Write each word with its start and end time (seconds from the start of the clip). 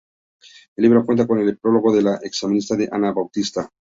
El 0.77 0.81
libro 0.81 1.05
cuenta 1.05 1.27
con 1.27 1.37
el 1.37 1.59
prólogo 1.59 1.95
de 1.95 2.01
la 2.01 2.15
exgimnasta 2.23 2.75
Ana 2.91 3.11
Bautista. 3.11 3.69